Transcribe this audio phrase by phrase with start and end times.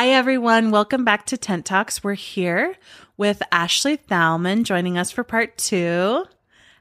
[0.00, 0.70] Hi, everyone.
[0.70, 2.04] Welcome back to Tent Talks.
[2.04, 2.76] We're here
[3.16, 6.24] with Ashley Thalman joining us for part two.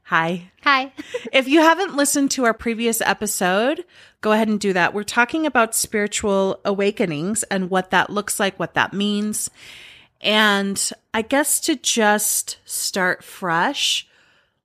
[0.03, 0.51] Hi.
[0.61, 0.93] Hi.
[1.33, 3.83] If you haven't listened to our previous episode,
[4.21, 4.93] go ahead and do that.
[4.93, 9.49] We're talking about spiritual awakenings and what that looks like, what that means.
[10.21, 10.79] And
[11.11, 14.07] I guess to just start fresh,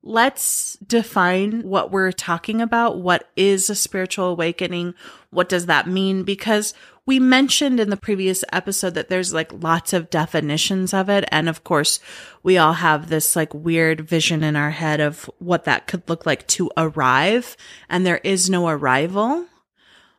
[0.03, 2.99] let's define what we're talking about.
[2.99, 4.93] What is a spiritual awakening?
[5.31, 6.25] What does that mean?
[6.25, 6.75] Because
[7.07, 11.25] we mentioned in the previous episode that there's like lots of definitions of it.
[11.33, 11.99] And of course,
[12.43, 16.27] we all have this like weird vision in our head of what that could look
[16.27, 17.57] like to arrive.
[17.89, 19.47] And there is no arrival.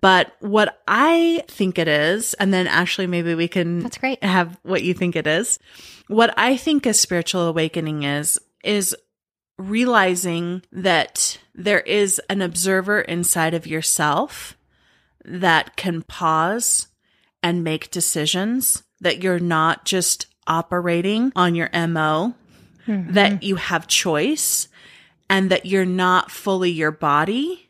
[0.02, 4.22] But what I think it is, and then actually maybe we can That's great.
[4.22, 5.60] have what you think it is.
[6.08, 8.94] What I think a spiritual awakening is, is
[9.58, 14.58] realizing that there is an observer inside of yourself
[15.26, 16.88] that can pause
[17.42, 22.34] and make decisions, that you're not just operating on your MO,
[22.88, 23.14] mm-hmm.
[23.14, 24.68] that you have choice,
[25.30, 27.70] and that you're not fully your body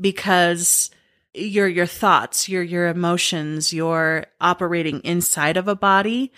[0.00, 0.90] because
[1.34, 6.32] you're your thoughts, you're your emotions, you're operating inside of a body,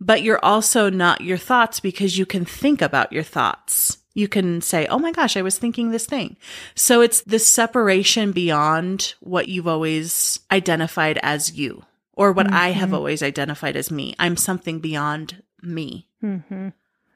[0.00, 3.98] but you're also not your thoughts because you can think about your thoughts.
[4.18, 6.36] You can say, Oh my gosh, I was thinking this thing.
[6.74, 12.92] So it's the separation beyond what you've always identified as you or what I have
[12.92, 14.16] always identified as me.
[14.18, 16.08] I'm something beyond me.
[16.20, 16.70] Mm-hmm.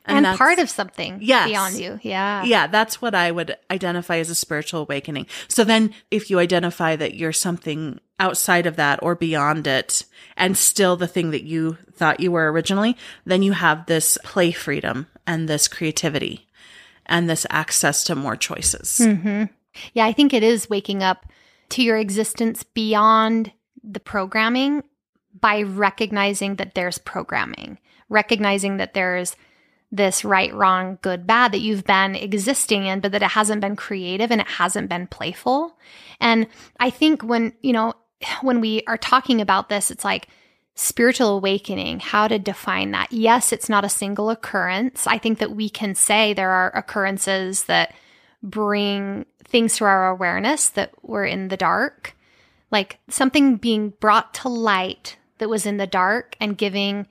[0.04, 1.48] And, that's- part of something Yes.
[1.48, 1.98] beyond you.
[2.02, 2.44] Yeah.
[2.44, 5.26] yeah, that's what I would identify as a spiritual awakening.
[5.48, 10.04] So then if you identify that you're something outside of that or beyond it
[10.36, 14.52] and still the thing that you thought you were originally, then you have this play
[14.52, 16.46] freedom and this creativity
[17.06, 18.98] and this access to more choices.
[18.98, 19.44] hmm
[19.94, 21.26] Yeah, I think it is waking up
[21.70, 23.52] to your existence beyond
[23.82, 24.82] the programming
[25.40, 29.36] by recognizing that there's programming, recognizing that there's
[29.90, 33.76] this right, wrong, good, bad that you've been existing in, but that it hasn't been
[33.76, 35.76] creative and it hasn't been playful.
[36.18, 36.46] And
[36.80, 37.92] I think when, you know,
[38.40, 40.28] when we are talking about this, it's like,
[40.74, 43.12] spiritual awakening, how to define that.
[43.12, 45.06] Yes, it's not a single occurrence.
[45.06, 47.94] I think that we can say there are occurrences that
[48.42, 52.16] bring things to our awareness that were in the dark,
[52.70, 57.06] like something being brought to light that was in the dark and giving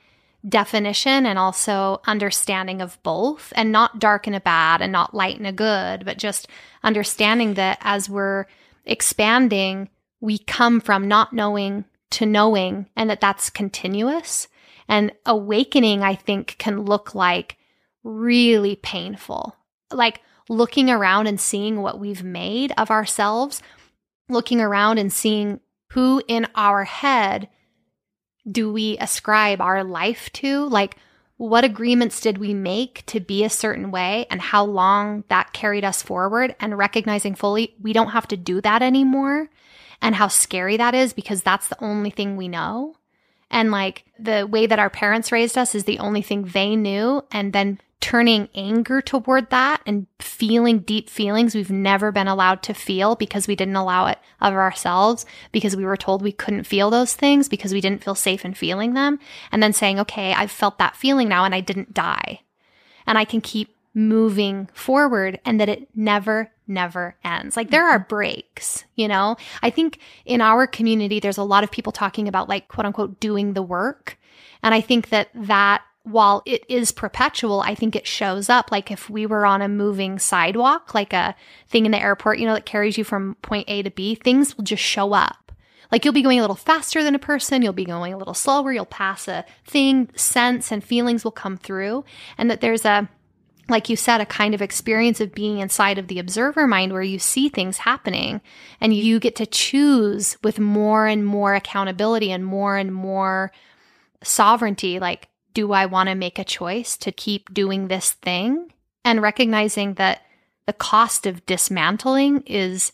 [0.48, 5.38] definition and also understanding of both, and not dark and a bad and not light
[5.38, 6.48] and a good, but just
[6.84, 8.48] understanding that as we're
[8.86, 9.88] expanding,
[10.20, 14.48] we come from not knowing to knowing and that that's continuous.
[14.88, 17.58] And awakening, I think, can look like
[18.04, 19.56] really painful.
[19.92, 23.62] Like looking around and seeing what we've made of ourselves,
[24.30, 25.60] looking around and seeing
[25.92, 27.50] who in our head
[28.50, 30.68] do we ascribe our life to?
[30.68, 30.98] Like,
[31.38, 35.84] what agreements did we make to be a certain way and how long that carried
[35.84, 36.56] us forward?
[36.60, 39.50] And recognizing fully we don't have to do that anymore
[40.02, 42.96] and how scary that is because that's the only thing we know.
[43.50, 47.24] And like the way that our parents raised us is the only thing they knew.
[47.32, 52.74] And then turning anger toward that and feeling deep feelings we've never been allowed to
[52.74, 56.90] feel because we didn't allow it of ourselves because we were told we couldn't feel
[56.90, 59.20] those things because we didn't feel safe in feeling them.
[59.52, 62.42] And then saying, okay, I've felt that feeling now and I didn't die.
[63.06, 67.56] And I can keep moving forward and that it never, never ends.
[67.56, 68.08] Like there are mm-hmm.
[68.08, 69.36] breaks, you know?
[69.62, 73.20] I think in our community, there's a lot of people talking about like quote unquote
[73.20, 74.18] doing the work.
[74.64, 78.90] And I think that that while it is perpetual, I think it shows up like
[78.90, 81.36] if we were on a moving sidewalk, like a
[81.68, 84.58] thing in the airport, you know, that carries you from point A to B, things
[84.58, 85.52] will just show up.
[85.92, 88.34] Like you'll be going a little faster than a person, you'll be going a little
[88.34, 92.06] slower, you'll pass a thing, sense and feelings will come through.
[92.38, 93.10] And that there's a,
[93.72, 97.02] like you said, a kind of experience of being inside of the observer mind where
[97.02, 98.42] you see things happening
[98.80, 103.52] and you get to choose with more and more accountability and more and more
[104.24, 105.00] sovereignty.
[105.00, 108.72] Like, do I want to make a choice to keep doing this thing?
[109.04, 110.22] And recognizing that
[110.68, 112.92] the cost of dismantling is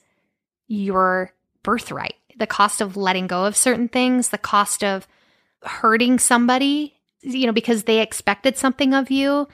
[0.68, 1.34] your
[1.64, 5.08] birthright, the cost of letting go of certain things, the cost of
[5.64, 9.48] hurting somebody, you know, because they expected something of you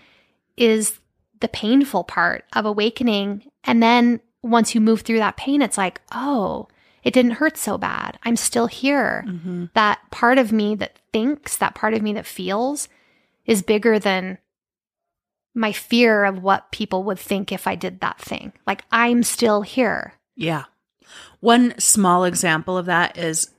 [0.57, 0.99] is
[1.43, 3.43] the painful part of awakening.
[3.65, 6.69] And then once you move through that pain, it's like, oh,
[7.03, 8.17] it didn't hurt so bad.
[8.23, 9.25] I'm still here.
[9.27, 9.65] Mm-hmm.
[9.73, 12.87] That part of me that thinks, that part of me that feels
[13.45, 14.37] is bigger than
[15.53, 18.53] my fear of what people would think if I did that thing.
[18.65, 20.13] Like I'm still here.
[20.37, 20.63] Yeah.
[21.41, 23.51] One small example of that is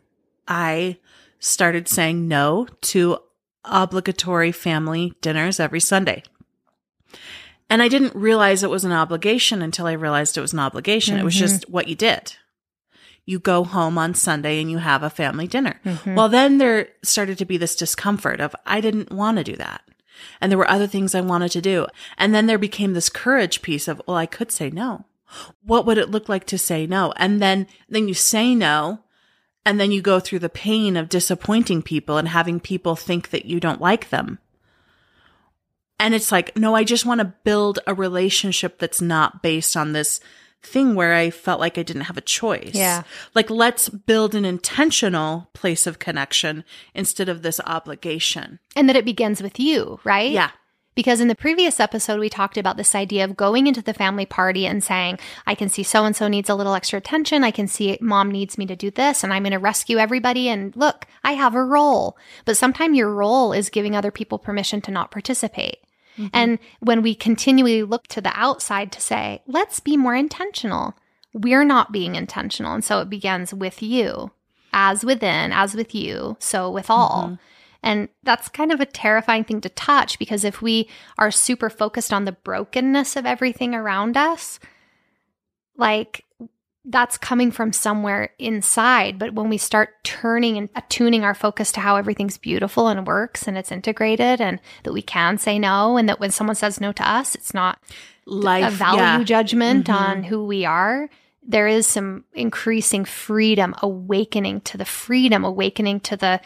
[0.48, 0.96] I
[1.38, 3.18] started saying no to
[3.62, 6.22] obligatory family dinners every Sunday.
[7.70, 11.18] And I didn't realize it was an obligation until I realized it was an obligation.
[11.18, 11.72] It was just mm-hmm.
[11.72, 12.36] what you did.
[13.24, 15.80] You go home on Sunday and you have a family dinner.
[15.84, 16.14] Mm-hmm.
[16.14, 19.82] Well, then there started to be this discomfort of, I didn't want to do that.
[20.40, 21.86] And there were other things I wanted to do.
[22.18, 25.06] And then there became this courage piece of, well, I could say no.
[25.62, 27.12] What would it look like to say no?
[27.16, 29.00] And then, then you say no.
[29.66, 33.46] And then you go through the pain of disappointing people and having people think that
[33.46, 34.38] you don't like them.
[36.04, 39.92] And it's like, no, I just want to build a relationship that's not based on
[39.92, 40.20] this
[40.62, 42.74] thing where I felt like I didn't have a choice.
[42.74, 43.04] Yeah.
[43.34, 46.62] Like, let's build an intentional place of connection
[46.94, 48.58] instead of this obligation.
[48.76, 50.30] And that it begins with you, right?
[50.30, 50.50] Yeah.
[50.94, 54.26] Because in the previous episode, we talked about this idea of going into the family
[54.26, 57.44] party and saying, I can see so and so needs a little extra attention.
[57.44, 60.50] I can see mom needs me to do this, and I'm going to rescue everybody.
[60.50, 62.18] And look, I have a role.
[62.44, 65.78] But sometimes your role is giving other people permission to not participate.
[66.18, 66.26] Mm-hmm.
[66.32, 70.94] And when we continually look to the outside to say, let's be more intentional,
[71.32, 72.72] we're not being intentional.
[72.72, 74.30] And so it begins with you,
[74.72, 77.24] as within, as with you, so with all.
[77.24, 77.34] Mm-hmm.
[77.82, 80.88] And that's kind of a terrifying thing to touch because if we
[81.18, 84.58] are super focused on the brokenness of everything around us,
[85.76, 86.24] like
[86.86, 89.18] that's coming from somewhere inside.
[89.18, 93.48] But when we start turning and attuning our focus to how everything's beautiful and works
[93.48, 96.92] and it's integrated and that we can say no, and that when someone says no
[96.92, 97.78] to us, it's not
[98.26, 99.22] Life, a value yeah.
[99.24, 99.94] judgment Mhm.
[99.94, 101.08] on who we are.
[101.46, 106.40] There is some increasing freedom, awakening to the freedom, awakening to the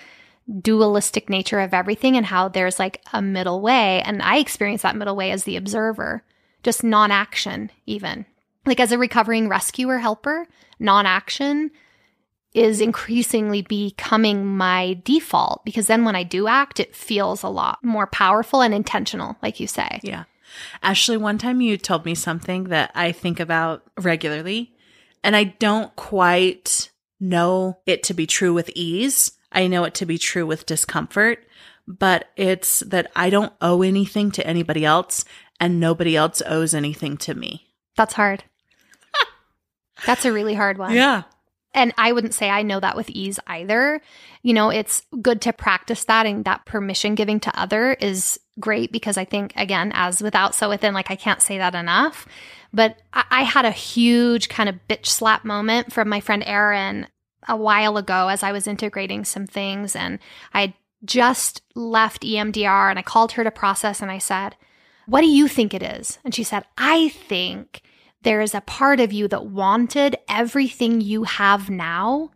[0.61, 4.03] dualistic nature of everything and how there's like a middle way.
[4.03, 6.23] And I experience that middle way as the observer,
[6.63, 8.25] just non action, even.
[8.69, 10.47] Like as a recovering rescuer helper,
[10.79, 11.71] non action
[12.53, 17.79] is increasingly becoming my default because then when I do act, it feels a lot
[17.83, 20.01] more powerful and intentional, like you say.
[20.03, 20.25] Yeah.
[20.83, 24.75] Ashley, one time you told me something that I think about regularly,
[25.25, 26.91] and I don't quite
[27.21, 29.33] know it to be true with ease.
[29.51, 31.47] I know it to be true with discomfort,
[31.87, 35.25] but it's that I don't owe anything to anybody else
[35.59, 37.69] and nobody else owes anything to me.
[37.97, 38.45] That's hard.
[40.07, 40.95] That's a really hard one.
[40.95, 41.25] Yeah.
[41.75, 44.01] And I wouldn't say I know that with ease either.
[44.43, 48.91] You know, it's good to practice that and that permission giving to other is great
[48.91, 52.27] because I think, again, as without, so within, like I can't say that enough.
[52.73, 57.07] But I, I had a huge kind of bitch slap moment from my friend Erin
[57.47, 60.19] a while ago as I was integrating some things and
[60.53, 60.75] I
[61.05, 64.57] just left EMDR and I called her to process and I said,
[65.07, 66.19] What do you think it is?
[66.25, 67.83] And she said, I think
[68.23, 72.31] there is a part of you that wanted everything you have now.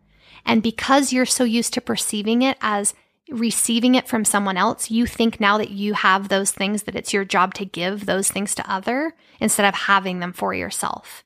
[0.44, 2.94] And because you're so used to perceiving it as
[3.30, 7.12] receiving it from someone else, you think now that you have those things that it's
[7.12, 11.24] your job to give those things to other instead of having them for yourself.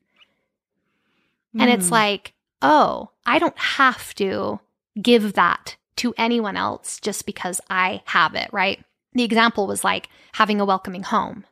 [1.58, 1.92] And it's Mm.
[1.92, 4.60] like, oh, I don't have to
[5.00, 8.84] give that to anyone else just because I have it, right?
[9.14, 11.44] The example was like having a welcoming home.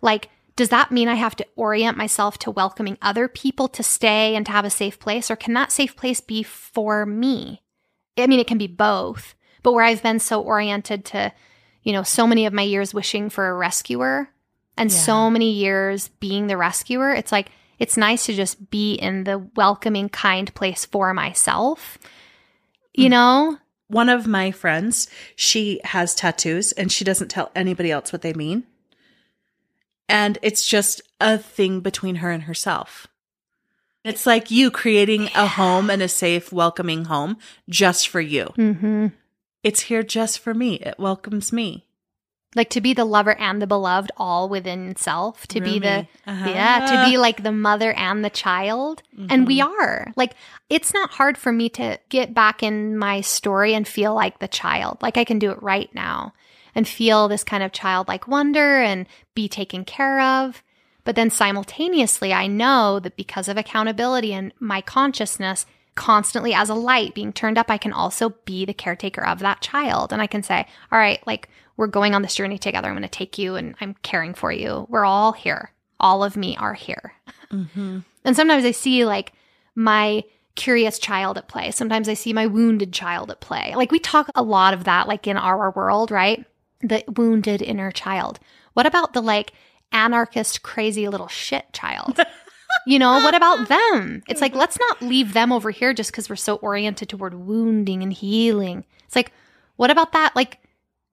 [0.00, 4.34] Like, does that mean I have to orient myself to welcoming other people to stay
[4.34, 5.30] and to have a safe place?
[5.30, 7.62] Or can that safe place be for me?
[8.18, 11.32] I mean, it can be both, but where I've been so oriented to,
[11.84, 14.30] you know, so many of my years wishing for a rescuer
[14.76, 14.96] and Yeah.
[14.98, 19.38] so many years being the rescuer, it's like, it's nice to just be in the
[19.54, 21.98] welcoming, kind place for myself.
[22.94, 23.10] You mm.
[23.10, 23.58] know?
[23.86, 28.32] One of my friends, she has tattoos and she doesn't tell anybody else what they
[28.32, 28.64] mean.
[30.08, 33.06] And it's just a thing between her and herself.
[34.04, 37.36] It's like you creating a home and a safe, welcoming home
[37.68, 38.44] just for you.
[38.56, 39.08] Mm-hmm.
[39.62, 40.76] It's here just for me.
[40.76, 41.84] It welcomes me.
[42.54, 46.48] Like to be the lover and the beloved all within self, to be the Uh-huh.
[46.48, 49.02] Yeah, to be like the mother and the child.
[49.28, 49.80] And we Mm-hmm.
[49.80, 50.12] are.
[50.16, 50.32] Like,
[50.70, 54.48] it's not hard for me to get back in my story and feel like the
[54.48, 55.02] child.
[55.02, 56.32] Like, I can do it right now
[56.78, 59.04] and feel this kind of childlike wonder and
[59.34, 60.62] be taken care of.
[61.02, 65.66] But then simultaneously, I know that because of accountability and my consciousness
[65.96, 69.60] constantly as a light being turned up, I can also be the caretaker of that
[69.60, 70.12] child.
[70.12, 72.86] And I can say, all right, like, we're going on this journey together.
[72.86, 74.86] I'm going to take you and I'm caring for you.
[74.88, 75.72] We're all here.
[75.98, 77.12] All of me are here.
[77.50, 77.98] Mm-hmm.
[78.24, 79.32] And sometimes I see like
[79.74, 80.22] my
[80.54, 81.72] curious child at play.
[81.72, 83.72] Sometimes I see my wounded child at play.
[83.74, 86.44] Like we talk a lot of that, like in our world, right?
[86.80, 88.38] The wounded inner child.
[88.74, 89.52] What about the like
[89.92, 92.20] anarchist, crazy little shit child?
[92.86, 94.22] you know, what about them?
[94.28, 98.02] It's like, let's not leave them over here just because we're so oriented toward wounding
[98.02, 98.84] and healing.
[99.06, 99.32] It's like,
[99.76, 100.58] what about that like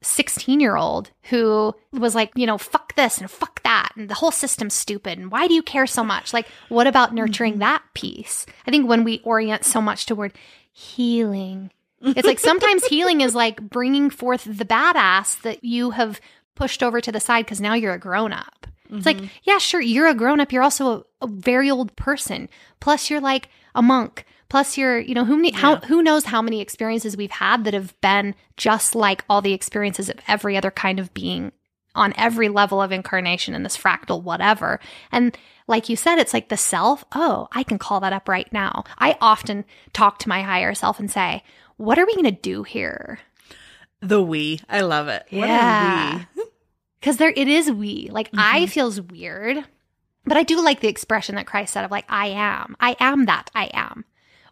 [0.02, 4.14] 16 year old who was like, you know, fuck this and fuck that and the
[4.16, 6.32] whole system's stupid and why do you care so much?
[6.34, 7.60] Like, what about nurturing Mm-hmm.
[7.62, 8.46] that piece?
[8.68, 10.34] I think when we orient so much toward
[10.72, 11.72] healing,
[12.06, 16.22] it's like sometimes healing is like bringing forth the badass that you have
[16.56, 18.68] pushed over to the side because now you're a grown up.
[18.90, 19.26] It's like, mm-hmm.
[19.44, 20.52] yeah, sure, you're a grown up.
[20.52, 22.50] You're also a, a very old person.
[22.80, 24.26] Plus, you're like a monk.
[24.48, 27.74] Plus, you're, you know, who many, how who knows how many experiences we've had that
[27.74, 31.52] have been just like all the experiences of every other kind of being
[31.96, 34.80] on every level of incarnation in this fractal whatever.
[35.12, 35.36] And
[35.68, 37.04] like you said, it's like the self.
[37.14, 38.84] Oh, I can call that up right now.
[39.00, 41.44] I often talk to my higher self and say,
[41.78, 43.20] "What are we going to do here?"
[44.02, 44.62] The we.
[44.70, 45.26] I love it.
[45.30, 46.26] What Yeah.
[47.00, 48.10] because there it is we.
[48.12, 48.66] Like i mm-hmm.
[48.66, 49.64] feels weird
[50.26, 52.76] but i do like the expression that christ said of like i am.
[52.80, 54.06] I am that i am.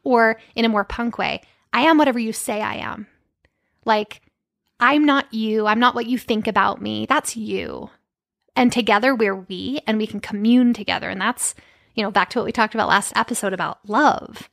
[0.04, 3.08] Or in a more punk way i am whatever you say i am.
[3.86, 4.22] Like
[4.80, 5.66] i'm not you.
[5.68, 7.06] I'm not what you think about me.
[7.06, 7.90] That's you.
[8.56, 11.10] And together we're we and we can commune together.
[11.10, 11.56] And that's
[11.96, 14.50] you know back to what we talked about last episode about love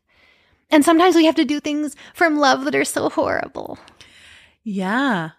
[0.71, 3.79] and sometimes we have to do things from love that are so horrible
[4.65, 5.31] Yeah.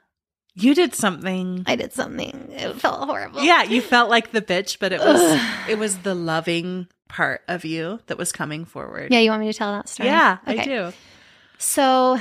[0.53, 1.63] You did something.
[1.65, 5.21] i did something it felt horrible Yeah, you felt like the bitch, but it was
[5.69, 9.11] it was the loving part of you that was coming forward.
[9.11, 10.91] yeah you want me to tell that story Yeah, I do.
[11.57, 12.17] So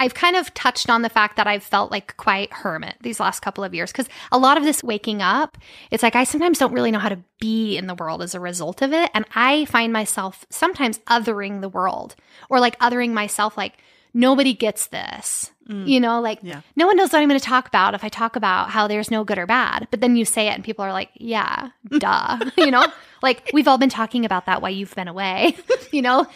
[0.00, 3.40] I've kind of touched on the fact that I've felt like quite hermit these last
[3.40, 5.56] couple of years because a lot of this waking up,
[5.92, 8.40] it's like I sometimes don't really know how to be in the world as a
[8.40, 9.10] result of it.
[9.14, 12.16] And I find myself sometimes othering the world
[12.48, 13.74] or like othering myself, like,
[14.12, 15.52] nobody gets this.
[15.68, 15.86] Mm.
[15.86, 16.62] You know, like Yeah.
[16.74, 19.08] no one knows what I'm going to talk about if I talk about how there's
[19.10, 19.86] no good or bad.
[19.92, 22.38] But then you say it and people are like, yeah, duh.
[22.56, 22.86] you know,
[23.22, 25.56] like we've all been talking about that while you've been away,
[25.92, 26.26] you know?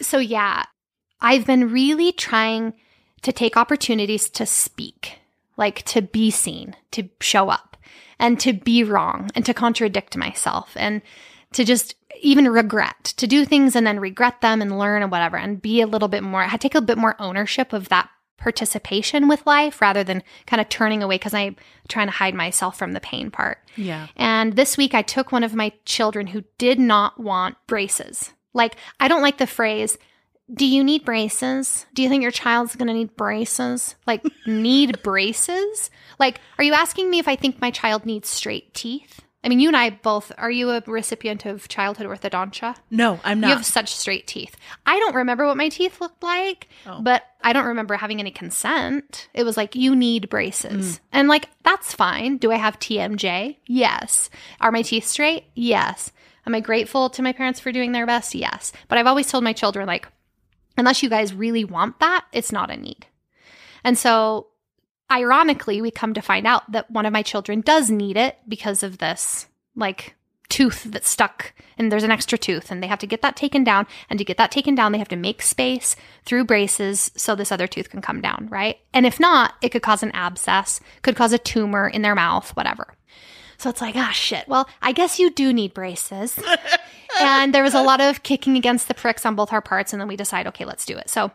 [0.00, 0.64] So, yeah,
[1.20, 2.72] I've been really trying
[3.22, 5.18] to take opportunities to speak,
[5.56, 7.76] like to be seen, to show up,
[8.18, 11.02] and to be wrong, and to contradict myself, and
[11.52, 15.36] to just even regret, to do things and then regret them and learn and whatever,
[15.36, 19.28] and be a little bit more, I take a bit more ownership of that participation
[19.28, 21.56] with life rather than kind of turning away because I'm
[21.88, 23.58] trying to hide myself from the pain part.
[23.76, 24.06] Yeah.
[24.16, 28.32] And this week I took one of my children who did not want braces.
[28.54, 29.98] Like, I don't like the phrase,
[30.52, 31.86] do you need braces?
[31.94, 33.94] Do you think your child's going to need braces?
[34.06, 35.90] Like, need braces?
[36.18, 39.20] Like, are you asking me if I think my child needs straight teeth?
[39.44, 42.74] I mean, you and I both, are you a recipient of childhood orthodontia?
[42.90, 43.48] No, I'm not.
[43.48, 44.56] You have such straight teeth.
[44.84, 47.00] I don't remember what my teeth looked like, Oh.
[47.00, 49.28] but I don't remember having any consent.
[49.34, 50.96] It was like, you need braces.
[50.96, 51.00] Mm.
[51.12, 52.38] And like, that's fine.
[52.38, 53.58] Do I have TMJ?
[53.66, 54.28] Yes.
[54.60, 55.44] Are my teeth straight?
[55.54, 56.10] Yes.
[56.44, 58.34] Am I grateful to my parents for doing their best?
[58.34, 58.72] Yes.
[58.88, 60.08] But I've always told my children, like,
[60.78, 63.06] unless you guys really want that, it's not a need.
[63.84, 64.48] And so,
[65.10, 68.82] ironically, we come to find out that one of my children does need it because
[68.82, 70.14] of this, like,
[70.48, 73.62] tooth that's stuck and there's an extra tooth and they have to get that taken
[73.62, 75.94] down and to get that taken down they have to make space
[76.24, 78.78] through braces so this other tooth can come down right?
[78.94, 82.50] And if not it could cause an abscess could cause a tumor in their mouth
[82.56, 82.94] whatever.
[83.58, 84.48] So it's like ah shit.
[84.48, 86.38] Well i guess you do need braces
[87.20, 90.00] and there was a lot of kicking against the pricks on both our parts and
[90.00, 91.08] then we decide okay let's do it.
[91.08, 91.30] So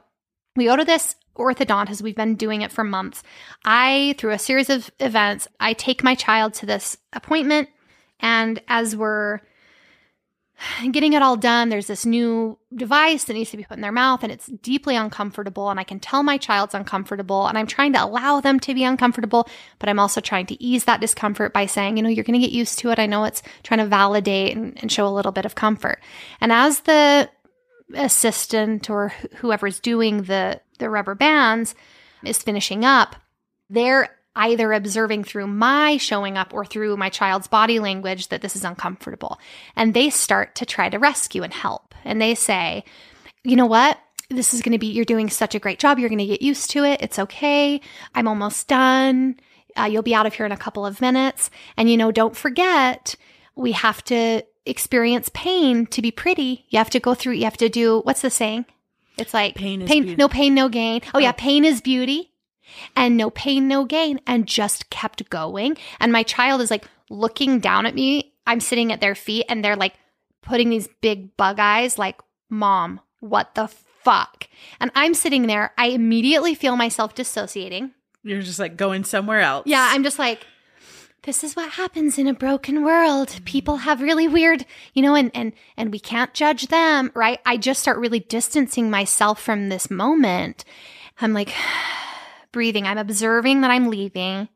[0.55, 2.01] we go to this orthodontist.
[2.01, 3.23] We've been doing it for months.
[3.65, 7.69] I through a series of events i take my child to this appointment
[8.19, 9.39] and as we're
[10.91, 13.91] getting it all done, there's this new device that needs to be put in their
[13.91, 15.69] mouth, and it's deeply uncomfortable.
[15.69, 18.83] And I can tell my child's uncomfortable, and I'm trying to allow them to be
[18.83, 19.47] uncomfortable,
[19.79, 22.45] but I'm also trying to ease that discomfort by saying, you know, you're going to
[22.45, 22.99] get used to it.
[22.99, 25.99] I know it's trying to validate and, and show a little bit of comfort.
[26.41, 27.29] And as the
[27.95, 31.75] assistant or wh- whoever's doing the the rubber bands
[32.23, 33.15] is finishing up,
[33.69, 38.55] they're either observing through my showing up or through my child's body language that this
[38.55, 39.39] is uncomfortable.
[39.75, 41.93] And they start to try to rescue and help.
[42.03, 42.83] And they say,
[43.43, 43.99] you know what?
[44.29, 45.99] This is going to be, you're doing such a great job.
[45.99, 47.01] You're going to get used to it.
[47.01, 47.79] It's okay.
[48.15, 49.35] I'm almost done.
[49.77, 51.49] Uh, you'll be out of here in a couple of minutes.
[51.77, 53.15] And, you know, don't forget,
[53.55, 56.65] we have to experience pain to be pretty.
[56.69, 58.65] You have to go through, you have to do, what's the saying?
[59.17, 61.01] It's like Pain is pain, no pain, no gain.
[61.13, 61.33] Oh, yeah, Oh.
[61.37, 62.31] pain is beauty
[62.95, 65.77] and no pain, no gain, and just kept going.
[65.99, 68.33] And my child is like looking down at me.
[68.45, 69.93] I'm sitting at their feet and they're like
[70.41, 74.47] putting these big bug eyes, like, Mom, what the fuck?
[74.79, 75.71] And I'm sitting there.
[75.77, 77.91] I immediately feel myself dissociating.
[78.23, 79.63] You're just like going somewhere else.
[79.65, 80.45] Yeah, I'm just like,
[81.23, 83.29] this is what happens in a broken world.
[83.29, 83.43] Mm-hmm.
[83.45, 87.39] People have really weird, you know, and and and we can't judge them, right?
[87.45, 90.65] I just start really distancing myself from this moment.
[91.21, 91.53] I'm like,
[92.53, 92.87] breathing.
[92.87, 94.47] I'm observing that I'm leaving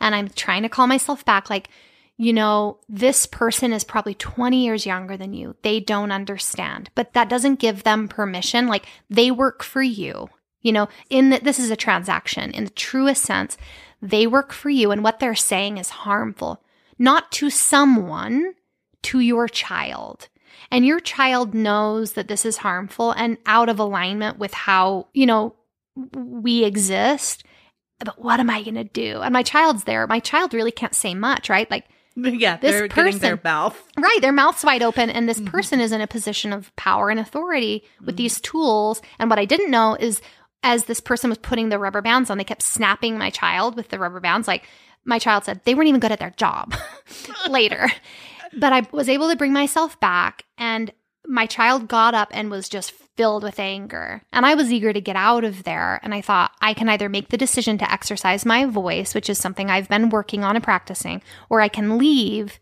[0.00, 1.48] and I'm trying to call myself back.
[1.48, 1.70] Like,
[2.18, 5.56] you know, this person is probably 20 years younger than you.
[5.62, 8.68] They don't understand, but that doesn't give them permission.
[8.68, 10.28] Like, they work for you.
[10.60, 13.58] You know, in that this is a transaction in the truest sense.
[14.00, 16.62] They work for you, and what they're saying is harmful,
[16.98, 18.54] not to someone,
[19.02, 20.28] to your child.
[20.70, 25.26] And your child knows that this is harmful and out of alignment with how, you
[25.26, 25.54] know,
[25.96, 27.44] we exist.
[27.98, 29.20] But what am I going to do?
[29.20, 30.06] And my child's there.
[30.06, 31.70] My child really can't say much, right?
[31.70, 31.86] Like,
[32.16, 33.80] yeah, this they're person, their mouth.
[33.98, 35.48] Right, their mouth's wide open, and this mm-hmm.
[35.48, 38.16] person is in a position of power and authority with mm-hmm.
[38.16, 39.02] these tools.
[39.18, 40.20] And what I didn't know is
[40.62, 43.88] as this person was putting the rubber bands on, they kept snapping my child with
[43.88, 44.48] the rubber bands.
[44.48, 44.66] Like
[45.04, 46.74] my child said, they weren't even good at their job
[47.48, 47.90] later.
[48.56, 50.92] But I was able to bring myself back, and
[51.26, 54.22] my child got up and was just filled with anger.
[54.32, 56.00] And I was eager to get out of there.
[56.02, 59.38] And I thought, I can either make the decision to exercise my voice, which is
[59.38, 62.58] something I've been working on and practicing, or I can leave.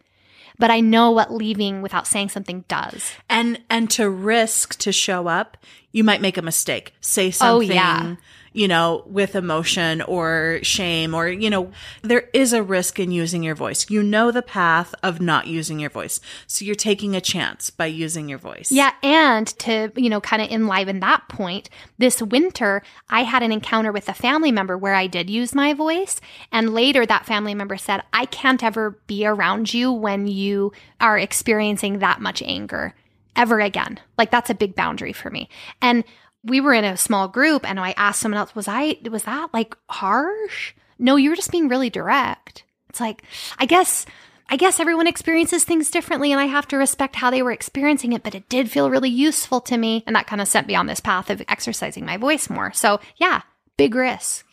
[0.59, 3.13] But I know what leaving without saying something does.
[3.29, 5.57] And and to risk to show up,
[5.93, 6.95] you might make a mistake.
[7.01, 7.71] Say something.
[7.71, 8.17] Oh, yeah
[8.53, 11.71] you know, with emotion or shame or, you know,
[12.03, 13.89] there is a risk in using your voice.
[13.91, 16.21] You know the path of not using your voice.
[16.47, 18.71] So you're taking a chance by using your voice.
[18.71, 18.93] Yeah.
[19.03, 23.93] And to, you know, kind of enliven that point, this winter, I had an encounter
[23.93, 26.21] with a family member where I did use my voice.
[26.51, 31.19] And later that family member said, I can't ever be around you when you are
[31.19, 32.95] experiencing that much anger
[33.37, 33.99] ever again.
[34.19, 35.49] Like that's a big boundary for me.
[35.81, 36.05] And
[36.45, 39.53] we were in a small group and I asked someone else, was I, was that
[39.53, 40.75] like harsh?
[40.99, 42.65] No, you were just being really direct.
[42.89, 43.23] It's like,
[43.59, 44.07] I guess,
[44.49, 48.13] I guess everyone experiences things differently and I have to respect how they were experiencing
[48.13, 50.03] it, but it did feel really useful to me.
[50.07, 52.73] And that kind of sent me on this path of exercising my voice more.
[52.73, 53.43] So yeah,
[53.77, 54.47] big risk.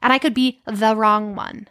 [0.00, 1.68] And I could be the wrong one,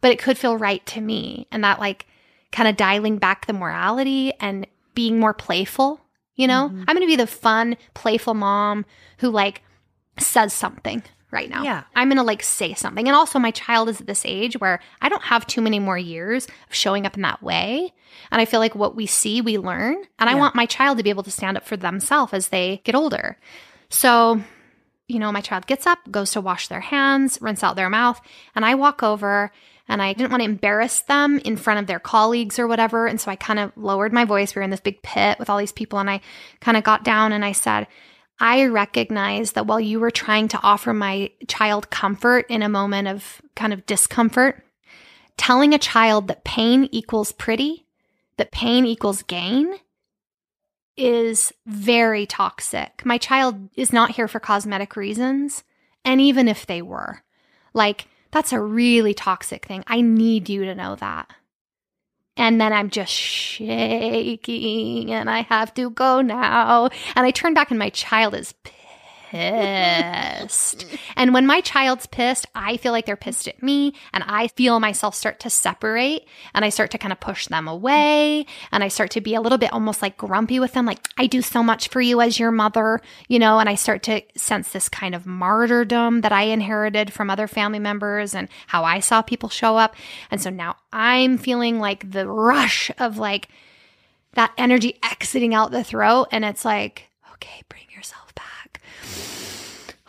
[0.00, 1.46] but it could feel right to me.
[1.52, 2.06] And that like
[2.50, 4.66] kind of dialing back the morality and
[4.96, 6.00] being more playful
[6.36, 6.84] you know, mm-hmm.
[6.86, 8.84] I'm going to be the fun, playful mom
[9.18, 9.62] who like
[10.18, 11.64] says something right now.
[11.64, 11.84] Yeah.
[11.94, 13.08] I'm going to like say something.
[13.08, 15.98] And also, my child is at this age where I don't have too many more
[15.98, 17.92] years of showing up in that way.
[18.30, 19.96] And I feel like what we see, we learn.
[20.18, 20.36] And yeah.
[20.36, 22.94] I want my child to be able to stand up for themselves as they get
[22.94, 23.38] older.
[23.88, 24.42] So,
[25.08, 28.20] you know, my child gets up, goes to wash their hands, rinse out their mouth,
[28.54, 29.52] and I walk over
[29.88, 33.06] and I didn't want to embarrass them in front of their colleagues or whatever.
[33.06, 34.54] And so I kind of lowered my voice.
[34.54, 36.20] We were in this big pit with all these people, and I
[36.60, 37.86] kind of got down and I said,
[38.38, 43.08] I recognize that while you were trying to offer my child comfort in a moment
[43.08, 44.62] of kind of discomfort,
[45.38, 47.86] telling a child that pain equals pretty,
[48.36, 49.74] that pain equals gain,
[50.98, 53.04] is very toxic.
[53.04, 55.62] My child is not here for cosmetic reasons.
[56.04, 57.22] And even if they were,
[57.74, 59.84] like, that's a really toxic thing.
[59.86, 61.30] I need you to know that.
[62.36, 66.90] And then I'm just shaking and I have to go now.
[67.14, 68.75] And I turn back and my child is pissed.
[71.16, 74.80] And when my child's pissed, I feel like they're pissed at me and I feel
[74.80, 78.88] myself start to separate and I start to kind of push them away and I
[78.88, 81.62] start to be a little bit almost like grumpy with them like I do so
[81.62, 85.14] much for you as your mother, you know, and I start to sense this kind
[85.14, 89.76] of martyrdom that I inherited from other family members and how I saw people show
[89.76, 89.96] up.
[90.30, 93.48] And so now I'm feeling like the rush of like
[94.34, 97.04] that energy exiting out the throat and it's like
[97.36, 97.85] okay, bring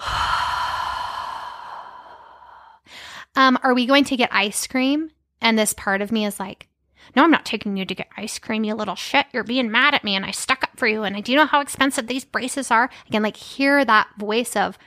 [3.35, 5.11] um, are we going to get ice cream?
[5.41, 6.67] And this part of me is like,
[7.15, 9.27] no, I'm not taking you to get ice cream, you little shit.
[9.31, 11.03] You're being mad at me and I stuck up for you.
[11.03, 12.89] And I do you know how expensive these braces are.
[13.05, 14.77] I can like hear that voice of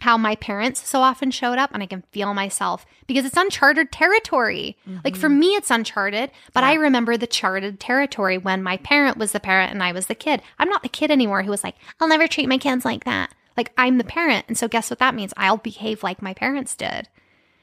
[0.00, 3.90] how my parents so often showed up and I can feel myself because it's uncharted
[3.90, 4.76] territory.
[4.88, 5.00] Mm-hmm.
[5.04, 6.68] Like for me, it's uncharted, but yeah.
[6.68, 10.14] I remember the charted territory when my parent was the parent and I was the
[10.14, 10.40] kid.
[10.58, 13.34] I'm not the kid anymore who was like, I'll never treat my kids like that.
[13.58, 14.46] Like I'm the parent.
[14.48, 15.34] And so guess what that means?
[15.36, 17.08] I'll behave like my parents did.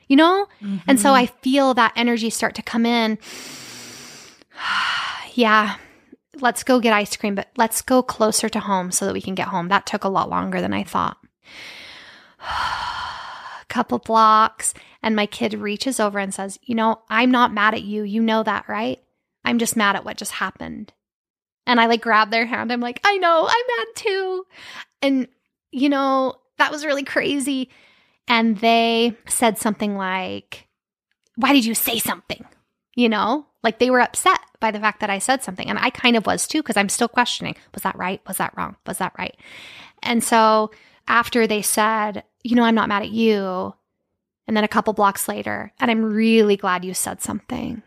[0.07, 0.47] You know?
[0.61, 0.77] Mm-hmm.
[0.87, 3.17] And so I feel that energy start to come in.
[5.33, 5.77] yeah.
[6.41, 9.35] Let's go get ice cream, but let's go closer to home so that we can
[9.35, 9.69] get home.
[9.69, 11.17] That took a lot longer than I thought.
[12.41, 17.73] a couple blocks and my kid reaches over and says, "You know, I'm not mad
[17.73, 18.03] at you.
[18.03, 18.99] You know that, right?
[19.45, 20.91] I'm just mad at what just happened."
[21.65, 22.73] And I like grab their hand.
[22.73, 23.47] I'm like, "I know.
[23.47, 24.45] I'm mad too."
[25.01, 25.27] And
[25.75, 27.69] you know, that was really crazy.
[28.29, 30.67] And they said something like,
[31.35, 32.45] Why did you say something?
[32.95, 35.69] You know, like they were upset by the fact that I said something.
[35.69, 38.21] And I kind of was too, because I'm still questioning was that right?
[38.25, 38.77] Was that wrong?
[38.87, 39.35] Was that right?
[40.01, 40.71] And so
[41.09, 43.73] after they said, You know, I'm not mad at you,
[44.47, 47.83] and then a couple blocks later, and I'm really glad you said something.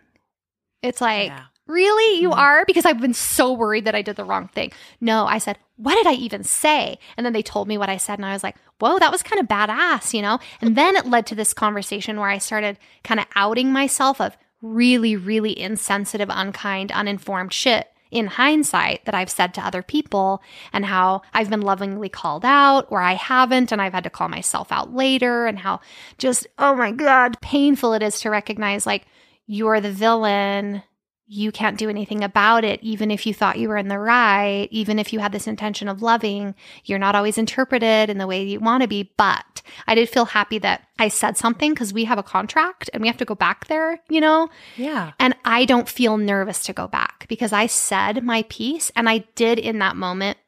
[0.82, 1.44] It's like, Yeah.
[1.68, 2.20] Really?
[2.20, 2.36] You Mhm.
[2.38, 2.64] are?
[2.66, 4.72] Because I've been so worried that I did the wrong thing.
[5.00, 6.98] No, I said, what did I even say?
[7.16, 9.22] And then they told me what I said, and I was like, whoa, that was
[9.22, 10.38] kind of badass, you know?
[10.60, 14.36] And then it led to this conversation where I started kind of outing myself of
[14.60, 20.86] really, really insensitive, unkind, uninformed shit in hindsight that I've said to other people and
[20.86, 24.72] how I've been lovingly called out or I haven't and I've had to call myself
[24.72, 25.80] out later and how
[26.16, 29.06] just, oh my God, painful it is to recognize like
[29.46, 30.82] you're the villain.
[31.30, 34.66] You can't do anything about it, even if you thought you were in the right,
[34.70, 36.54] even if you had this intention of loving.
[36.84, 39.12] You're not always interpreted in the way you want to be.
[39.18, 43.02] But I did feel happy that I said something because we have a contract and
[43.02, 44.48] we have to go back there, you know?
[44.76, 45.12] Yeah.
[45.18, 49.18] And I don't feel nervous to go back because I said my piece and I
[49.34, 50.38] did in that moment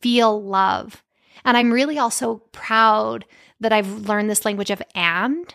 [0.00, 1.04] feel love.
[1.44, 3.24] And I'm really also proud
[3.60, 5.54] that I've learned this language of and.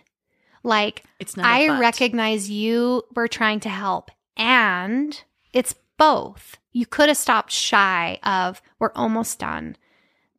[0.63, 1.45] Like, It's not.
[1.45, 5.21] I recognize you were trying to help, and
[5.53, 6.57] it's both.
[6.71, 9.75] You could have stopped shy of, we're almost done.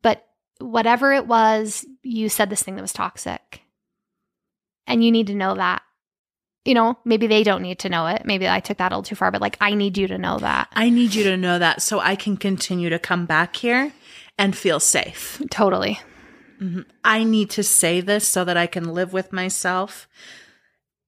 [0.01, 0.27] But
[0.59, 3.61] whatever it was, you said this thing that was toxic.
[4.87, 5.83] And you need to know that.
[6.65, 8.23] You know, maybe they don't need to know it.
[8.25, 10.37] Maybe I took that a little too far, but like, I need you to know
[10.39, 10.67] that.
[10.73, 13.93] I need you to know that so I can continue to come back here
[14.37, 15.41] and feel safe.
[15.49, 15.99] Totally.
[16.61, 16.81] Mm-hmm.
[17.03, 20.07] I need to say this so that I can live with myself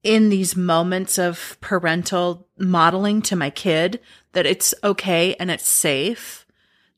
[0.03, 3.99] in these moments of parental modeling to my kid
[4.33, 6.45] that it's okay and it's safe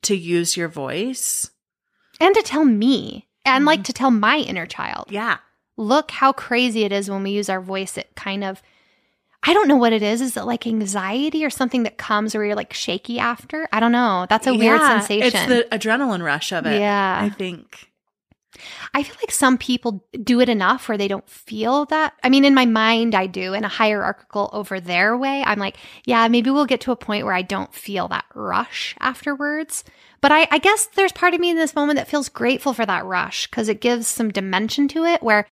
[0.01, 1.49] to use your voice.
[2.19, 3.67] And to tell me, and Mhm.
[3.67, 5.07] like to tell my inner child.
[5.09, 5.37] Yeah.
[5.77, 7.97] look how crazy it is when we use our voice.
[7.97, 8.61] It kind of,
[9.43, 10.21] I don't know what it is.
[10.21, 13.67] Is it like anxiety or something that comes where you're like shaky after?
[13.73, 14.25] I don't know.
[14.29, 15.27] That's a weird sensation.
[15.35, 16.79] It's the adrenaline rush of it.
[16.79, 17.19] Yeah.
[17.21, 17.91] I think.
[18.93, 22.13] I feel like some people do it enough where they don't feel that.
[22.23, 23.53] I mean, in my mind, I do.
[23.53, 27.25] In a hierarchical over their way, I'm like, yeah, maybe we'll get to a point
[27.25, 29.83] where I don't feel that rush afterwards.
[30.21, 32.85] But I, I guess there's part of me in this moment that feels grateful for
[32.85, 35.47] that rush because it gives some dimension to it where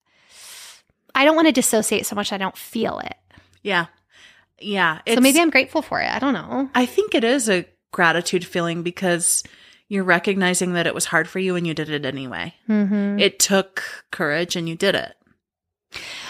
[1.14, 3.16] I don't want to dissociate so much I don't feel it.
[3.64, 3.88] Yeah.
[4.60, 5.00] Yeah.
[5.08, 6.10] so maybe I'm grateful for it.
[6.10, 6.70] I don't know.
[6.76, 9.44] I think it is a gratitude feeling because
[9.92, 12.56] you're recognizing that it was hard for you and you did it anyway.
[12.70, 13.20] Mm-hmm.
[13.20, 15.18] It took courage and you did it.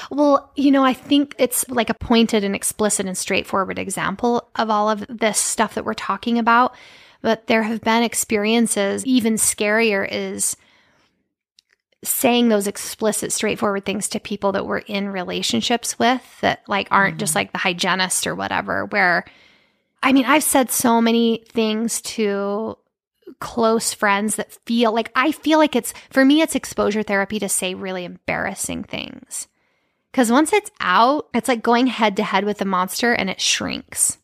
[0.10, 4.72] Well, you know, I think it's like a pointed and explicit and straightforward example of
[4.72, 6.74] all of this stuff that we're talking about.
[7.22, 10.58] But there have been experiences, even scarier is
[12.04, 17.20] saying those explicit, straightforward things to people that we're in relationships with that like aren't
[17.20, 19.24] just like the hygienist or whatever, where
[20.02, 22.76] I mean, I've said so many things to
[23.40, 27.50] close friends that feel like I feel like it's for me, it's exposure therapy to
[27.50, 29.48] say really embarrassing things.
[30.12, 33.40] Because once it's out, it's like going head to head with the monster and it
[33.40, 34.18] shrinks.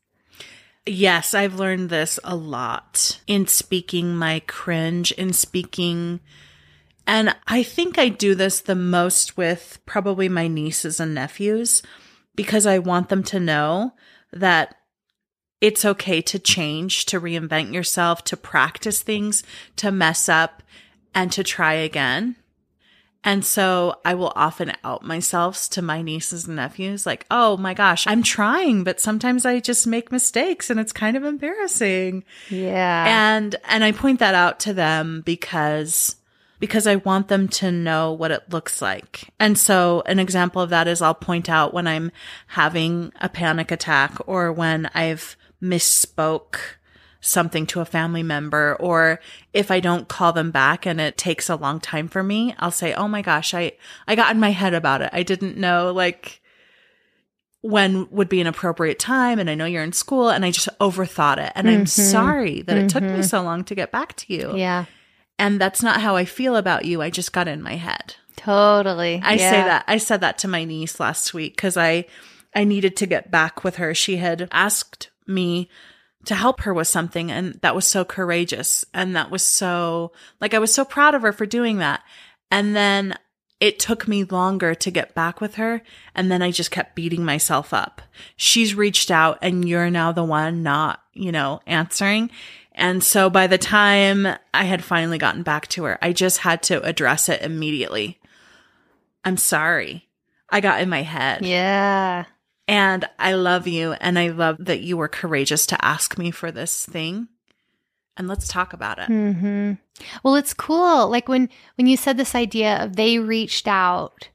[0.86, 6.20] Yes, I've learned this a lot in speaking my cringe, in speaking.
[7.06, 11.84] And I think I do this the most with probably my nieces and nephews
[12.36, 13.93] because I want them to know
[14.32, 14.76] that
[15.62, 19.43] it's okay to change, to reinvent yourself, to practice things,
[19.78, 20.62] to mess up,
[21.15, 22.36] and to try again.
[23.24, 27.74] And so I will often out myself to my nieces and nephews like, oh my
[27.74, 32.24] gosh, I'm trying, but sometimes I just make mistakes and it's kind of embarrassing.
[32.50, 33.06] Yeah.
[33.08, 36.15] And and I point that out to them because
[36.60, 39.30] because I want them to know what it looks like.
[39.39, 42.12] And so an example of that is I'll point out when I'm
[42.48, 46.58] having a panic attack or when I've misspoke
[47.20, 49.20] something to a family member or
[49.52, 52.72] if I don't call them back and it takes a long time for me, I'll
[52.72, 53.74] say, "Oh my gosh, I
[54.08, 55.10] I got in my head about it.
[55.13, 56.41] I didn't know like
[57.62, 60.70] when would be an appropriate time and I know you're in school and I just
[60.80, 61.88] overthought it and I'm Mhm.
[61.89, 63.26] sorry that it took me Mhm.
[63.26, 64.56] so long to get back to you.
[64.56, 64.86] yeah.
[65.39, 67.02] And that's not how I feel about you.
[67.02, 68.15] I just got in my head.
[68.38, 69.22] Totally.
[69.24, 69.50] I Yeah.
[69.52, 69.84] say that.
[69.88, 72.06] I said that to my niece last week cuz I
[72.56, 73.93] I needed to get back with her.
[73.93, 75.70] She had asked me
[76.26, 80.12] to help her with something and that was so courageous and that was so
[80.42, 82.04] like I was so proud of her for doing that.
[82.52, 83.18] And then
[83.60, 85.82] it took me longer to get back with her
[86.13, 88.02] and then I just kept beating myself up.
[88.36, 92.30] She's reached out and you're now the one not, you know, answering.
[92.74, 96.62] And so by the time I had finally gotten back to her, I just had
[96.63, 98.20] to address it immediately.
[99.24, 100.08] I'm sorry.
[100.50, 101.46] I got in my head.
[101.46, 102.26] Yeah.
[102.67, 103.93] And I love you.
[103.93, 107.27] And I love that you were courageous to ask me for this thing.
[108.17, 109.10] And let's talk about it.
[109.10, 109.73] Mm-hmm.
[110.23, 111.08] Well, it's cool.
[111.10, 114.30] Like when, when you said this idea of they reached out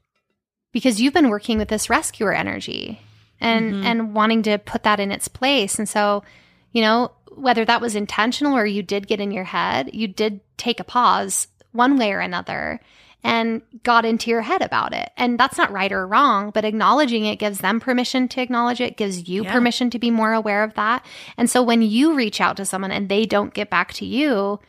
[0.71, 3.01] because you've been working with this rescuer energy
[3.39, 3.83] and Mhm.
[3.85, 5.77] and wanting to put that in its place.
[5.77, 6.23] And so,
[6.71, 10.39] you know, whether that was intentional or you did get in your head, you did
[10.57, 12.79] take a pause one way or another
[13.23, 15.11] and got into your head about it.
[15.15, 18.97] And that's not right or wrong, but acknowledging it gives them permission to acknowledge it,
[18.97, 19.51] gives you Yeah.
[19.53, 21.05] permission to be more aware of that.
[21.37, 24.59] And so when you reach out to someone and they don't get back to you,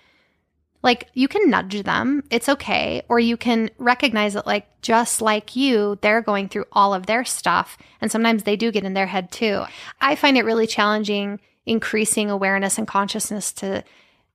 [0.82, 3.02] like you can nudge them, it's okay.
[3.08, 7.24] Or you can recognize that, like, just like you, they're going through all of their
[7.24, 7.78] stuff.
[8.02, 9.64] And sometimes they do get in their head too.
[10.00, 13.82] I find it really challenging increasing awareness and consciousness to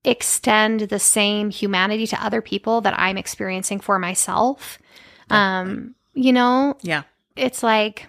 [0.04, 4.80] extend the same humanity to other people that I'm experiencing for myself.
[5.30, 7.04] Um, you know, Yeah.
[7.36, 8.08] it's like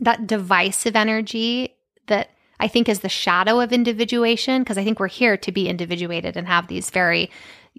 [0.00, 1.74] that divisive energy
[2.06, 5.68] that I think is the shadow of individuation because I think we're here to be
[5.68, 7.30] individuated and have these very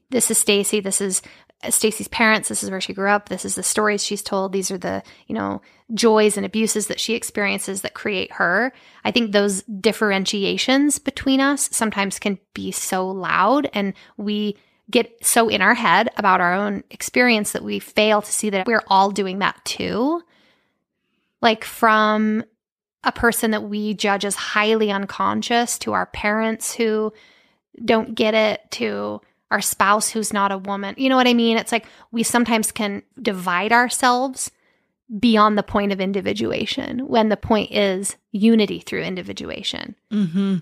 [0.09, 1.21] this is Stacy, this is
[1.69, 4.71] Stacy's parents, this is where she grew up, this is the stories she's told, these
[4.71, 5.61] are the, you know,
[5.93, 8.73] joys and abuses that she experiences that create her.
[9.03, 14.57] I think those differentiations between us sometimes can be so loud and we
[14.91, 18.67] get so in our head about our own experience that we fail to see that
[18.67, 20.21] we're all doing that too.
[21.41, 22.43] Like from
[23.03, 27.13] a person that we judge as highly unconscious to our parents who
[27.83, 29.21] don't get it to
[29.55, 30.93] our spouse who's not a woman.
[30.97, 31.57] You know what I mean?
[31.57, 34.51] It's like we sometimes can divide ourselves
[35.17, 39.95] beyond the point of individuation when the point is unity through individuation.
[40.11, 40.57] hmm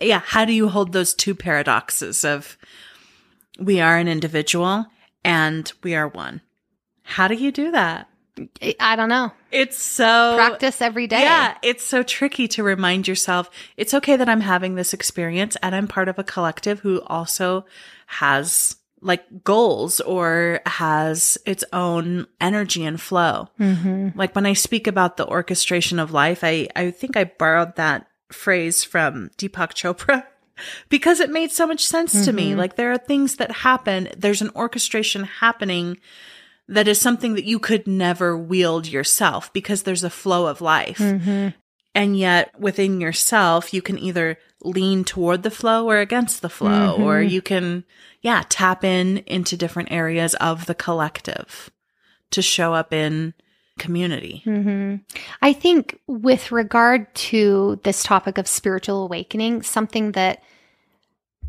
[0.00, 0.20] Yeah.
[0.24, 2.56] How do you hold those two paradoxes of
[3.58, 4.86] we are an individual
[5.24, 6.42] and we are one?
[7.02, 8.08] How do you do that?
[8.80, 9.32] I- don't know.
[9.50, 11.20] It's so Practice every day.
[11.20, 15.74] Yeah, it's so tricky to remind yourself it's okay that I'm having this experience and
[15.74, 17.66] I'm part of a collective who also
[18.06, 23.48] has like goals or has its own energy and flow.
[23.60, 24.16] Mm-hmm.
[24.18, 28.06] Like when I speak about the orchestration of life, I, I think I borrowed that
[28.30, 30.24] phrase from Deepak Chopra
[30.88, 32.52] because it made so much sense to me.
[32.52, 32.56] Mhm.
[32.56, 35.98] Like there are things that happen, there's an orchestration happening
[36.72, 40.98] that is something that you could never wield yourself because there's a flow of life.
[40.98, 41.48] Mm-hmm.
[41.94, 46.96] And yet within yourself, you can either lean toward the flow or against the flow,
[46.98, 47.30] or Mhm.
[47.30, 47.84] you can,
[48.22, 51.70] yeah, tap in into different areas of the collective
[52.30, 53.34] to show up in
[53.78, 54.42] community.
[54.44, 54.96] hmm
[55.40, 60.42] I think with regard to this topic of spiritual awakening, something that,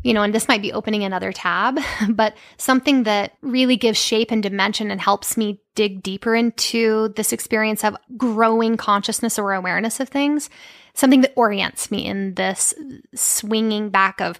[0.04, 4.30] you know, and this might be opening another tab, but something that really gives shape
[4.30, 9.98] and dimension and helps me dig deeper into this experience of growing consciousness or awareness
[10.00, 10.50] of things,
[10.92, 12.74] something that orients me in this
[13.14, 14.38] swinging back of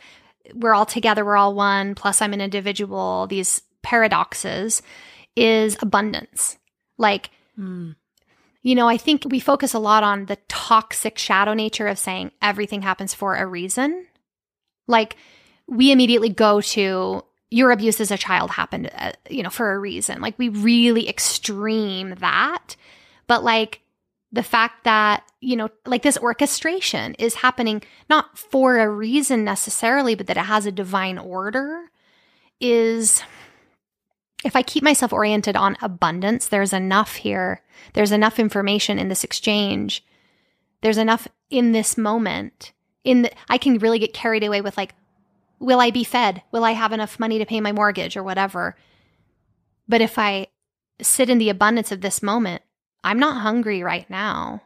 [0.54, 4.82] we're all together, we're all one, plus I'm an individual, these paradoxes
[5.34, 6.58] is abundance.
[6.98, 7.94] Like, Mm.
[8.62, 12.32] you know, I think we focus a lot on the toxic shadow nature of saying
[12.42, 14.06] everything happens for a reason.
[14.88, 15.16] Like,
[15.66, 19.78] we immediately go to your abuse as a child happened, uh, you know, for a
[19.78, 20.20] reason.
[20.20, 22.76] Like, we really extreme that.
[23.26, 23.80] But, like,
[24.34, 30.16] the fact that, you know, like this orchestration is happening not for a reason necessarily,
[30.16, 31.84] but that it has a divine order
[32.60, 33.22] is
[34.44, 37.62] if I keep myself oriented on abundance, there's enough here.
[37.92, 40.04] There's enough information in this exchange.
[40.82, 42.72] There's enough in this moment.
[43.04, 44.94] In the, I can really get carried away with like,
[45.64, 46.42] will I be fed?
[46.52, 48.76] Will I have enough money to pay my mortgage or whatever?
[49.88, 50.48] But if I
[51.00, 52.62] sit in the abundance of this moment,
[53.02, 54.62] I'm not hungry right now.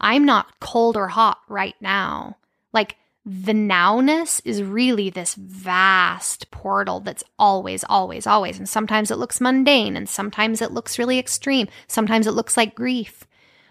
[0.00, 2.36] I'm not cold or hot right now.
[2.72, 8.58] Like the nowness is really this vast portal that's always, always, always.
[8.58, 11.68] And sometimes it looks mundane and sometimes it looks really extreme.
[11.86, 13.26] Sometimes it looks like grief.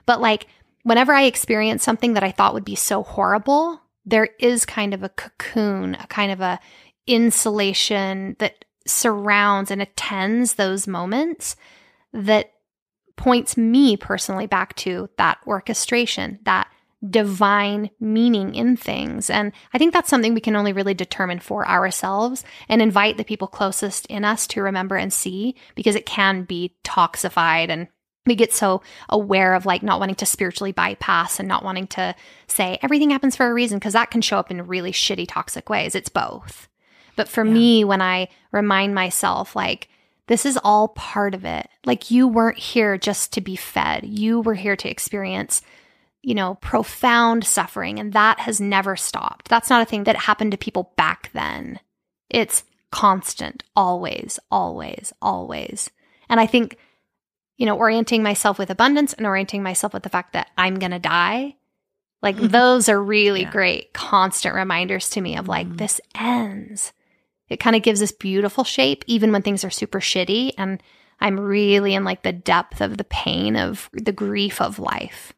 [0.05, 0.47] But like
[0.83, 5.03] whenever I experience something that I thought would be so horrible, there is kind of
[5.03, 6.59] a cocoon, a kind of a
[7.07, 11.55] insulation that surrounds and attends those moments
[12.11, 12.51] that
[13.15, 16.67] points me personally back to that orchestration, that
[17.09, 19.29] divine meaning in things.
[19.29, 23.25] And I think that's something we can only really determine for ourselves and invite the
[23.25, 27.87] people closest in us to remember and see because it can be toxified and
[28.25, 32.15] we get so aware of like not wanting to spiritually bypass and not wanting to
[32.47, 35.69] say everything happens for a reason because that can show up in really shitty toxic
[35.69, 35.95] ways.
[35.95, 36.67] It's both.
[37.15, 37.53] But for Yeah.
[37.53, 39.89] me, when I remind myself, like,
[40.27, 41.69] this is all part of it.
[41.85, 45.61] Like, you weren't here just to be fed, you were here to experience,
[46.21, 47.99] you know, profound suffering.
[47.99, 49.49] And that has never stopped.
[49.49, 51.81] That's not a thing that happened to people back then.
[52.29, 55.89] It's constant, always, always, always.
[56.29, 56.77] And I think
[57.57, 60.91] you know, orienting myself with abundance and orienting myself with the fact that I'm going
[60.91, 61.55] to die.
[62.21, 63.51] Like those are really Yeah.
[63.51, 65.77] great constant reminders to me of like Mhm.
[65.77, 66.93] this ends.
[67.49, 70.81] It kind of gives this beautiful shape even when things are super shitty and
[71.19, 75.33] I'm really in like the depth of the pain of the grief of life.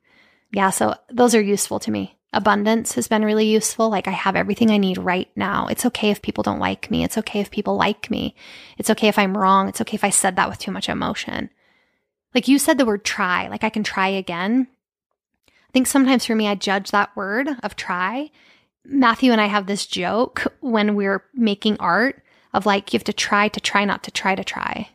[0.52, 2.18] Yeah, so those are useful to me.
[2.34, 3.90] Abundance has been really useful.
[3.90, 5.68] Like I have everything I need right now.
[5.68, 7.04] It's okay if people don't like me.
[7.04, 8.36] It's okay if people like me.
[8.78, 9.68] It's okay if I'm wrong.
[9.70, 11.50] It's okay if I said that with too much emotion.
[12.36, 14.68] Like you said the word try, like I can try again.
[15.48, 18.30] I think sometimes for me, I judge that word of try.
[18.86, 22.22] Matthew and I have this joke when we're making art
[22.54, 24.90] of like, you have to try to try not to try to try.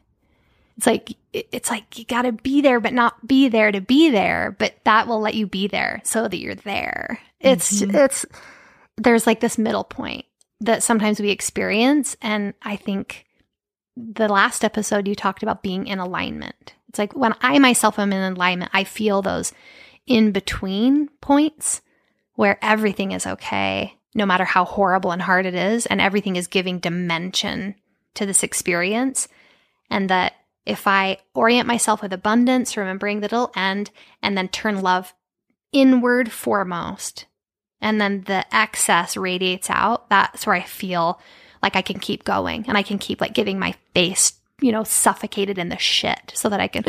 [0.76, 4.10] It's like, it's like you got to be there, but not be there to be
[4.10, 4.54] there.
[4.58, 7.20] But that will let you be there so that you're there.
[7.40, 7.94] It's, Mhm.
[7.94, 8.24] it's,
[8.96, 10.24] there's like this middle point
[10.60, 12.16] that sometimes we experience.
[12.22, 13.26] And I think
[13.96, 16.74] the last episode you talked about being in alignment.
[16.90, 19.52] It's like when I myself am in alignment, I feel those
[20.08, 21.82] in between points
[22.34, 26.48] where everything is okay, no matter how horrible and hard it is, and everything is
[26.48, 27.76] giving dimension
[28.14, 29.28] to this experience.
[29.88, 30.34] And that
[30.66, 35.14] if I orient myself with abundance, remembering that it'll end, and then turn love
[35.72, 37.26] inward foremost,
[37.80, 41.20] and then the excess radiates out, that's where I feel
[41.62, 44.84] like I can keep going and I can keep like giving my face, you know,
[44.84, 46.84] suffocated in the shit so that I can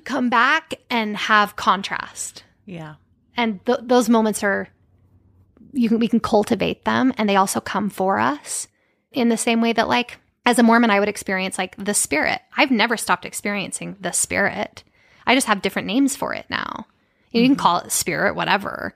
[0.04, 2.44] come back and have contrast.
[2.66, 2.94] Yeah.
[3.36, 4.68] And th- those moments are
[5.72, 8.68] you can we can cultivate them and they also come for us
[9.10, 12.40] in the same way that like as a Mormon I would experience like the spirit.
[12.56, 14.84] I've never stopped experiencing the spirit.
[15.26, 16.86] I just have different names for it now.
[17.30, 17.60] You can mm-hmm.
[17.60, 18.94] call it spirit whatever.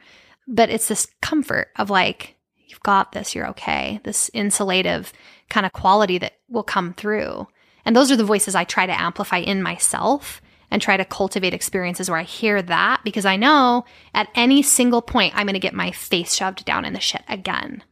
[0.49, 4.01] But it's this comfort of like you've got this, you're okay.
[4.05, 5.13] This insulative
[5.49, 7.47] kind of quality that will come through.
[7.87, 11.55] And those are the voices I try to amplify in myself and try to cultivate
[11.55, 15.61] experiences where I hear that because I know at any single point I'm going to
[15.61, 17.83] get my face shoved down in the shit again.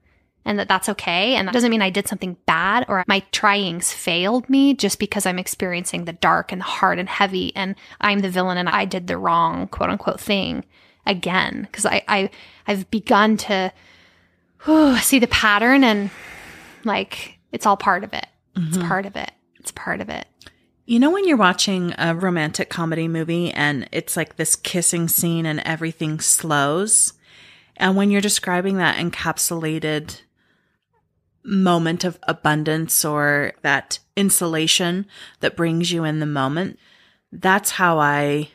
[0.45, 1.37] And that that's okay.
[1.37, 5.25] And that doesn't mean I did something bad or my tryings failed me just because
[5.25, 8.85] I'm experiencing the dark and the hard and heavy and I'm the villain and I
[8.85, 10.65] did the wrong quote unquote thing
[11.07, 11.67] again.
[11.73, 12.31] Cause I, I,
[12.67, 13.73] I've begun to
[14.65, 16.11] whew, see the pattern and
[16.85, 18.27] like it's all part of it.
[18.57, 18.87] It's Mhm.
[18.89, 19.31] part of it.
[19.65, 20.27] It's part of it.
[20.85, 25.47] You know, when you're watching a romantic comedy movie and it's like this kissing scene
[25.47, 27.15] and everything slows,
[27.79, 30.21] and when you're describing that encapsulated
[31.43, 35.07] moment of abundance or that insulation
[35.41, 36.79] that brings you in the moment,
[37.33, 38.51] that's how I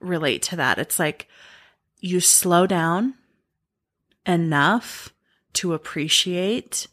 [0.00, 0.78] relate to that.
[0.78, 1.28] It's like
[1.98, 3.14] you slow down
[4.26, 5.14] enough
[5.54, 6.88] to appreciate.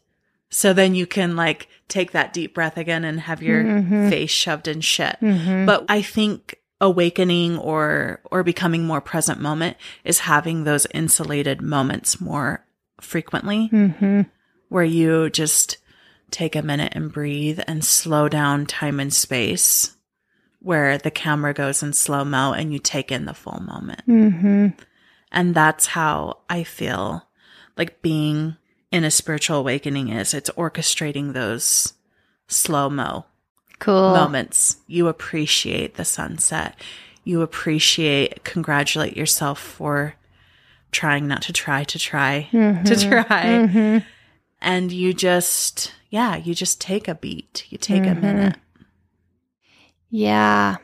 [0.48, 4.08] So then you can like take that deep breath again and have your Mhm.
[4.08, 5.16] face shoved in shit.
[5.20, 5.66] Mm-hmm.
[5.66, 12.20] But I think awakening or or becoming more present moment is having those insulated moments
[12.20, 12.64] more
[13.00, 14.22] frequently mm-hmm.
[14.70, 15.76] where you just
[16.30, 19.96] take a minute and breathe and slow down time and space
[20.60, 24.06] where the camera goes in slow mo and you take in the full moment.
[24.06, 24.68] Mm-hmm.
[25.32, 27.26] And that's how I feel
[27.76, 28.56] like being
[28.90, 30.34] in a spiritual awakening is.
[30.34, 31.92] It's orchestrating those
[32.48, 33.26] slow mo
[33.78, 34.12] Cool.
[34.12, 34.76] moments.
[34.86, 36.74] You appreciate the sunset.
[37.24, 40.14] You appreciate, congratulate yourself for
[40.92, 43.08] trying not to try to try to Mhm.
[43.26, 43.44] try.
[43.44, 44.04] Mhm.
[44.60, 47.64] And you just, yeah, you just take a beat.
[47.70, 48.20] You take a Mhm.
[48.22, 48.56] minute.
[50.10, 50.76] Yeah.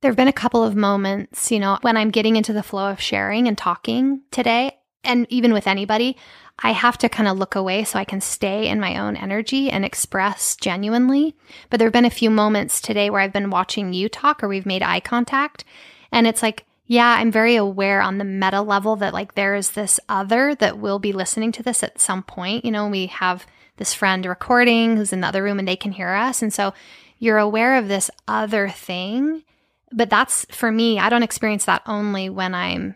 [0.00, 2.90] There have been a couple of moments, you know, when I'm getting into the flow
[2.90, 6.16] of sharing and talking today, and even with anybody,
[6.60, 9.70] I have to kind of look away so I can stay in my own energy
[9.70, 11.34] and express genuinely.
[11.68, 14.48] But there have been a few moments today where I've been watching you talk or
[14.48, 15.64] we've made eye contact.
[16.12, 19.72] And it's like, yeah, I'm very aware on the meta level that like there is
[19.72, 22.64] this other that will be listening to this at some point.
[22.64, 23.46] You know, we have
[23.78, 26.40] this friend recording who's in the other room and they can hear us.
[26.40, 26.72] And so
[27.18, 29.42] you're aware of this other thing.
[29.90, 32.94] But that's for me, I don't experience that only when I'm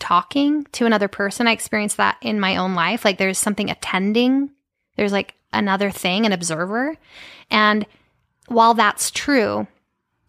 [0.00, 1.46] talking to another person.
[1.46, 3.04] I experience that in my own life.
[3.04, 4.50] Like there's something attending,
[4.96, 6.96] there's like another thing, an observer.
[7.50, 7.86] And
[8.48, 9.68] while that's true,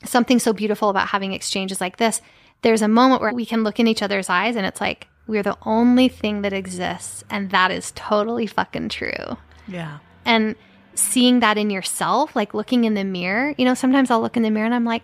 [0.06, 2.22] something so beautiful about having exchanges like this,
[2.62, 5.44] there's a moment where we can look in each other's eyes and it's like, we're
[5.44, 7.24] the only thing that exists.
[7.30, 10.00] And that is totally fucking true Yeah.
[10.26, 10.56] and
[10.94, 14.44] seeing that in yourself, like looking in the mirror, you know, sometimes I'll look in
[14.44, 15.04] the mirror and I'm like,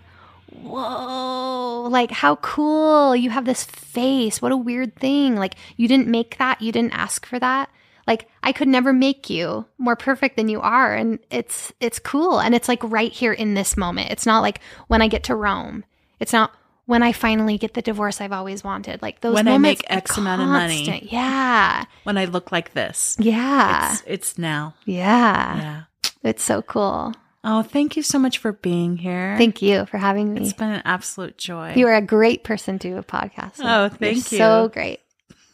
[0.52, 3.16] whoa, like how cool.
[3.16, 4.42] You have this face.
[4.42, 5.36] What a weird thing.
[5.36, 6.62] Like you didn't make that.
[6.62, 7.70] You didn't ask for that.
[8.06, 10.96] Like I could never make you more perfect than you are.
[10.96, 12.40] And it's, it's cool.
[12.40, 14.12] And it's like right here in this moment.
[14.12, 15.84] It's not like when I get to Rome.
[16.20, 16.52] It's not
[16.86, 19.02] when I finally get the divorce I've always wanted.
[19.02, 21.10] Like those When I moments make are X amount of money.
[21.12, 21.84] Yeah.
[22.04, 23.18] When I look like this.
[23.20, 23.92] Yeah.
[23.92, 24.74] It's, it's now.
[24.86, 25.58] yeah.
[25.58, 25.84] Yeah.
[26.24, 27.14] It's so cool.
[27.50, 29.36] Oh, thank you so much for being here.
[29.38, 30.42] Thank you for having me.
[30.42, 31.76] It's been an absolute joy.
[31.78, 33.60] You are a great person to do a podcast.
[33.60, 33.68] with.
[33.68, 34.22] Oh, thank You're you.
[34.22, 35.00] So great.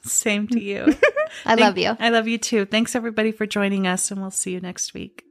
[0.03, 0.85] Same to you.
[1.45, 1.95] I Thank- love you.
[1.99, 2.65] I love you too.
[2.65, 5.23] Thanks everybody for joining us, and we'll see you next week.